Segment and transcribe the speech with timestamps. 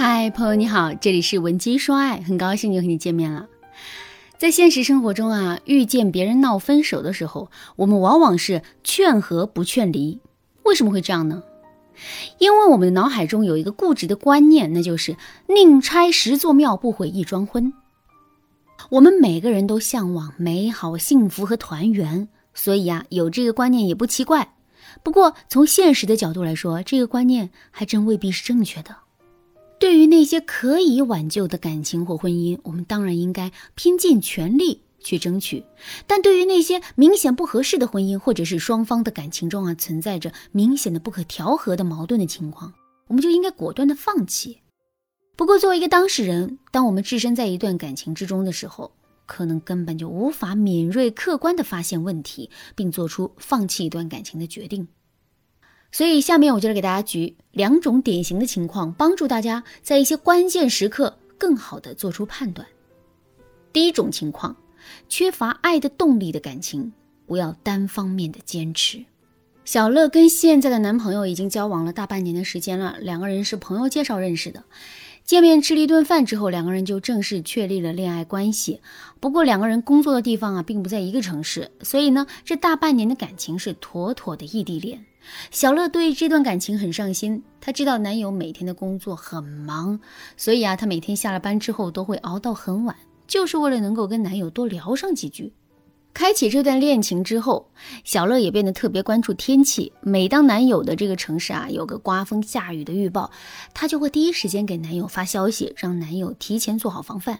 [0.00, 3.48] 嗨，朋友你好，这里是文姬说爱，很高兴又和你见面了。
[4.36, 10.20] 在现实生活中啊，遇见别人闹分手的时候，我们往往是劝和不劝离。
[10.62, 11.42] 为什么会这样呢？
[12.38, 15.16] 因为我们的脑海中有一个固执的观念，那就是
[15.48, 17.72] 宁拆十座庙，不毁一桩婚。
[18.90, 24.54] 我们每个人都向往美好、幸福和团圆，所以啊，有这个观念也不奇怪。
[25.02, 28.94] 不过，从现实的角度来说，这个观念还真未必是正确的。
[29.78, 35.62] 对于那些可以挽救的感情或婚姻，我们当然应该拼尽全力去争取；
[36.06, 42.74] 但对于那些明显不合适的婚姻，或者是双方的感情中啊存在着明显的不可调和的矛盾的情况，
[43.06, 44.58] 我们就应该果断的放弃。
[45.36, 48.90] 不过，作为一个当事人，当我们置身在一段感情之中的时候，
[49.26, 54.88] 可能根本就无法敏锐客观的发现问题，并做出放弃一段感情的决定。
[55.90, 62.66] 所以，下面我就来给大家举两种典型的情况，帮助大家在一些关键时刻更好的做出判断。
[63.72, 64.54] 第一种情况，
[65.08, 66.92] 缺乏爱的动力的感情，
[67.26, 69.04] 不要单方面的坚持。
[69.64, 74.64] 小乐跟现在的男朋友已经交往了大半年的时间了，两个人是朋友介绍认识的。
[75.28, 78.80] 见面吃了一顿饭之后，两个人就正式确立了恋爱关系。
[79.20, 85.04] 不过，两个人工作的地方啊，并不在一个城市，所以呢，这大半年的感情是妥妥的异地恋。
[85.50, 90.00] 小乐对这段感情很上心，她知道男友每天的工作很忙，
[90.38, 95.52] 所以啊，她每天下了班之后都会熬到很晚，就是为了能够跟男友多聊上几句。
[96.18, 97.70] 开启这段恋情之后，
[98.02, 99.92] 小乐也变得特别关注天气。
[100.00, 103.30] 每当男友的这个城市啊有个刮风下雨的预报，
[103.72, 107.38] 她就会第一时间给男友发消息，让男友提前做好防范。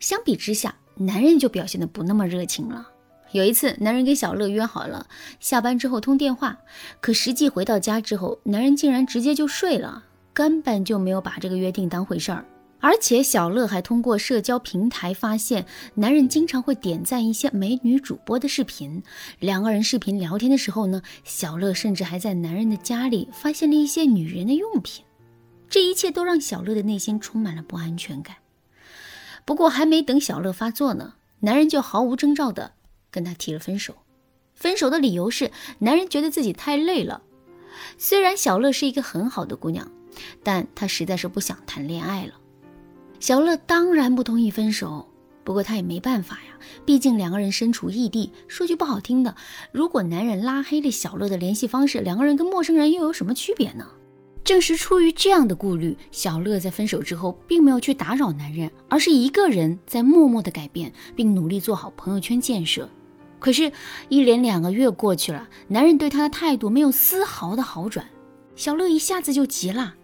[0.00, 2.88] 相比之下，男人就表现的不那么热情了。
[3.30, 5.06] 有一次，男人跟小乐约好了
[5.38, 6.58] 下班之后通电话，
[7.00, 12.44] 可实际回到家之后，男人竟然直接就睡了，根本就没有把这个约定当回事儿。
[12.82, 19.00] 而且小乐还通过社交平台发现，男人经常会点赞一些美女主播的视频。
[19.38, 25.04] 两个人视频聊天的时候呢，小乐甚至还在男人的家里发现了一些女人的用品。
[25.70, 28.36] 这一切都让小乐的内心充满了不安全感。
[29.44, 32.72] 不过还没等小乐发作呢，男人就毫无征兆的
[33.12, 33.94] 跟他提了分手。
[34.56, 37.22] 分手的理由是，男人觉得自己太累了。
[37.96, 39.88] 虽然小乐是一个很好的姑娘，
[40.42, 42.34] 但她实在是不想谈恋爱了。
[43.22, 45.08] 小乐当然不同意分手，
[45.44, 48.32] 不过他也没办法呀，毕竟两个人身处异地。
[48.48, 49.36] 说句不好听的，
[49.70, 53.86] 如果男人拉黑了小乐的联系方式，两个人跟陌生人又有什么区别呢？
[54.42, 62.88] 正是出于这样的顾虑，小乐在分手之后并没有去打扰男人，而是一个人在默默的改变，并努力做好朋友圈建设。
[63.38, 63.70] 可是，
[64.08, 68.04] 一连两个月过去了，男人对她的态度没有丝毫的好转。
[68.54, 69.96] 小乐一下子就急了，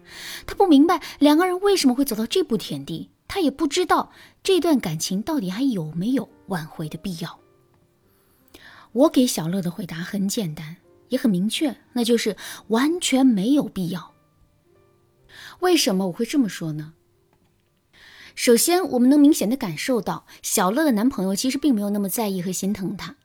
[0.45, 4.11] 他不明白两个人为什么会走到这步田地，他也不知道
[4.43, 7.39] 这段感情到底还有没有挽回的必要。
[8.91, 10.77] 我给小乐的回答很简单，
[11.09, 12.35] 也很明确，那就是
[12.69, 14.13] 完全没有必要。
[15.59, 16.93] 为什么我会这么说呢？
[18.35, 23.15] 首先，我们能明显的感受到，小乐的男朋友其实并没有那么在意和心疼她。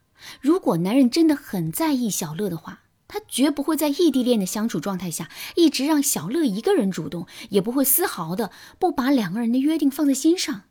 [0.40, 2.82] 如果男人真的很在意小乐的话，
[3.14, 10.62] 他绝不会在异地恋的相处状态下一直让小乐一个人主动，也不会丝毫的不把两个人的约定放在心上。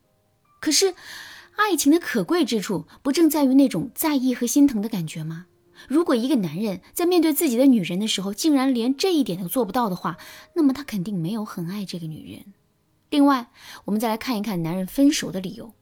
[0.60, 0.94] 可是，
[1.56, 5.46] 爱情的可贵之处不正在于那种在意和心疼的感觉吗？
[5.88, 10.18] 如果一个男人在面对自己的女人的时候，竟然连这一点都做不到的话，
[10.52, 12.52] 那么他肯定没有很爱这个女人。
[13.08, 13.50] 另外，
[13.86, 15.72] 我们再来看一看男人分手的理由：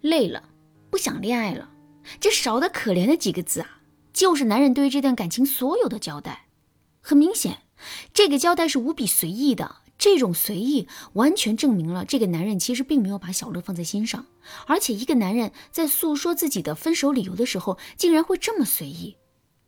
[0.00, 0.48] 累了，
[0.90, 1.70] 不想恋爱了。
[2.18, 3.77] 这少得可怜的几个字啊！
[4.18, 6.46] 就是男人对于这段感情所有的交代，
[7.00, 7.58] 很明显，
[8.12, 9.76] 这个交代是无比随意的。
[9.96, 14.26] 这种随意完全证明了这个男人其实并没有把小乐放在心上。
[14.66, 19.14] 而且，一个男人在诉说自己的分手理由的时候，竟然会这么随意，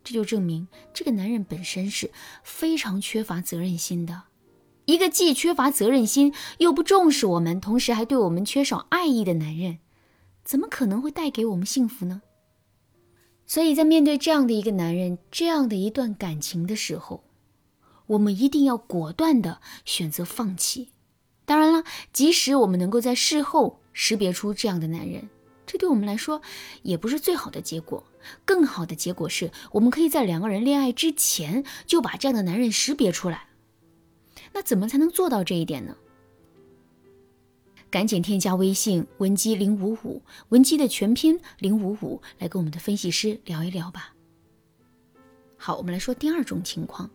[0.03, 2.11] 这就证明这个男人本身是
[2.43, 4.23] 非常缺乏责任心的。
[4.83, 9.79] 一个既缺乏责任心又不重视我们，同时还对我们缺少爱意的男人，
[10.43, 12.21] 怎么可能会带给我们幸福呢？
[13.51, 17.25] 所以在面对这样的一个男人、这样的一段感情的时候，
[18.07, 20.93] 我们一定要果断的选择放弃。
[21.43, 21.83] 当然了，
[22.13, 25.29] 即使我们能够在事后识别出这样的男人，
[25.67, 26.41] 这对我们来说
[26.83, 28.05] 也不是最好的结果。
[28.45, 33.47] 更好的结果是，我们可以在两个人恋爱之前就把这样的男人识别出来。
[34.53, 35.97] 那怎么才能做到这一点呢？
[37.91, 44.15] 赶紧添加微信文姬零五五，文姬的全拼零五五，来跟我们的分析师聊一聊吧。
[45.57, 47.09] 好，我们来说第二种情况，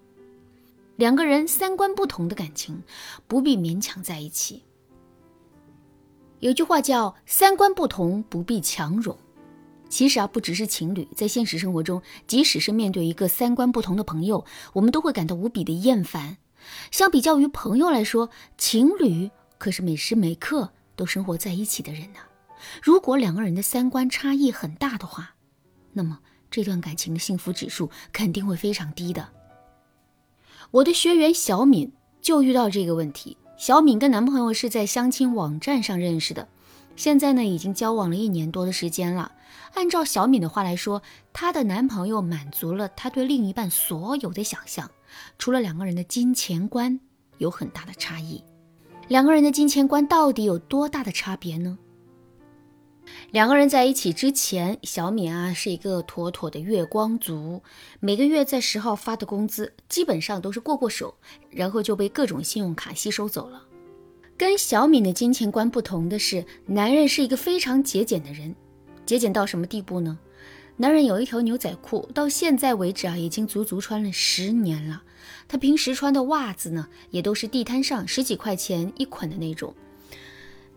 [0.97, 2.83] 两个人三观不同的感情，
[3.27, 4.65] 不必勉强在一起。
[6.41, 9.17] 有句话叫“三观不同，不必强融”。
[9.89, 14.45] 其实啊，不只是情侣，在现实生活中，即使是面对一个三观不同的朋友，
[14.75, 16.37] 我们都会感到无比的厌烦。
[16.91, 22.21] 相比较于朋友来说，情侣可是每时每刻都生活在一起的人呢。
[22.83, 25.35] 如果两个人的三观差异很大的话，
[25.93, 26.21] 那么
[26.51, 29.29] 这段感情的幸福指数肯定会非常低的。
[30.71, 33.37] 我的学员小敏就遇到这个问题。
[33.57, 36.49] 小敏跟男朋友是在相亲网站上认识的，
[36.95, 39.33] 现在呢已经交往了一年多的时间了。
[39.75, 44.91] 按照小敏的话来说，她的男朋友满足了她对另一半所有的想象，
[45.39, 47.01] 除了两个人的金钱观
[47.39, 48.43] 有很大的差异。
[49.09, 51.79] 两个人的金钱观到底有多大的差别呢？
[53.31, 57.63] 两个人在一起之前，小敏啊是一个妥妥的月光族，
[58.01, 61.15] 每个月在十号发的工资基本上都是过过手，
[61.51, 63.63] 然后就被各种信用卡吸收走了。
[64.37, 68.53] 跟小敏的金钱观不同的是，男人是一个非常节俭的人，
[69.07, 70.19] 节俭到什么地步呢？
[70.79, 75.03] 男人有一条牛仔裤，到现在为止啊，已经足足穿了十年了。
[75.49, 79.75] 他平时穿的袜子呢，也都是地摊上十几块钱一捆的那种。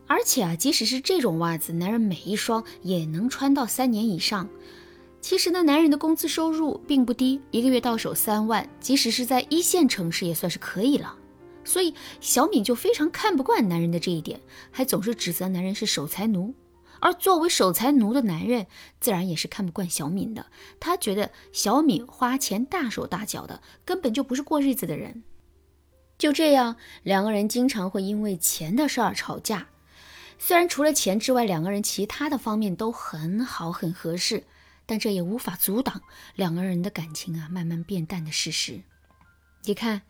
[0.07, 4.47] 而且啊，即使是这种袜子，男人每一双也能穿到三年以上。
[5.19, 11.13] 其实呢，男人的工资收入并不低，一个月到手三万，即使是在一线城市也算是可以了。
[11.65, 14.39] 所以小敏就非常看不惯男人的这一点，
[14.71, 16.53] 还总是指责男人是守财奴。
[16.99, 18.67] 而作为守财奴的男人，
[18.99, 20.45] 自然也是看不惯小敏的。
[20.79, 25.23] 他觉得小敏花钱大手大脚的，根本就不是过日子的人。
[26.17, 29.67] 就这样，两个人经常会因为钱的事儿吵架。
[30.37, 34.43] 虽然除了钱之外，两个人其他的方面都很好、很合适，
[34.85, 36.01] 但这也无法阻挡
[36.35, 38.81] 两个人的感情啊慢慢变淡的事实。
[39.63, 40.01] 你看，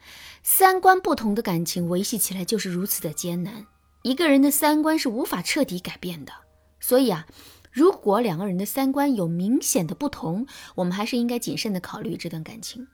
[0.44, 3.66] 三观不同的感情维系起来就是如此的艰难。
[4.04, 6.32] 一个人的三观是无法彻底改变的，
[6.80, 7.28] 所以啊，
[7.72, 12.88] 如果两个人的三观有明显的不同，我们还是应该谨慎的考虑这段感情。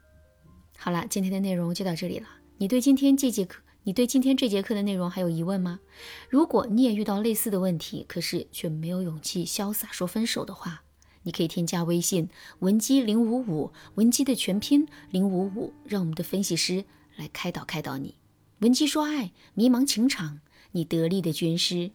[0.77, 2.27] 好了，今天的内容就到这里了。
[2.57, 3.61] 你对今天这节课？
[3.83, 5.79] 你对今天这节课的内容还有疑问吗？
[6.27, 10.81] 如果你也遇到类似的问题，可是却没有勇气潇洒说分手的话，
[11.21, 12.29] 你可以添加微信
[12.59, 16.85] 文姬零五五，文姬的全拼零五五，让我们的分析师
[17.15, 18.15] 来开导开导你。
[18.59, 20.39] 文姬说爱，迷茫情场，
[20.71, 21.91] 你得力的军师。